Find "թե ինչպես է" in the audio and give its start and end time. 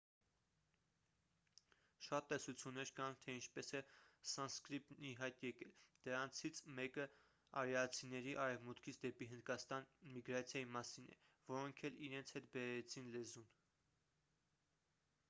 3.25-3.81